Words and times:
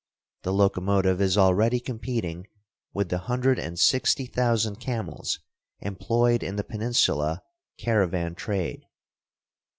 The 0.41 0.51
locomotive 0.51 1.21
is 1.21 1.37
already 1.37 1.79
competing 1.79 2.47
with 2.91 3.09
the 3.09 3.19
hundred 3.19 3.59
and 3.59 3.77
sixty 3.77 4.25
thousand 4.25 4.77
camels 4.77 5.37
employed 5.79 6.41
in 6.41 6.55
the 6.55 6.63
peninsula 6.63 7.43
caravan 7.77 8.33
trade. 8.33 8.87